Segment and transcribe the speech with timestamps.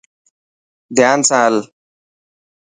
[0.97, 1.55] ڌيان سان هل.